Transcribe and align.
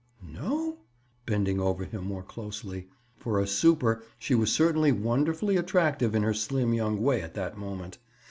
"No?" 0.33 0.79
Bending 1.27 1.59
over 1.61 1.85
him 1.85 2.05
more 2.07 2.23
closely. 2.23 2.87
For 3.19 3.39
a 3.39 3.45
"super," 3.45 4.01
she 4.17 4.33
was 4.33 4.51
certainly 4.51 4.91
wonderfully 4.91 5.57
attractive 5.57 6.15
in 6.15 6.23
her 6.23 6.33
slim 6.33 6.73
young 6.73 7.03
way 7.03 7.21
at 7.21 7.35
that 7.35 7.55
moment. 7.55 7.99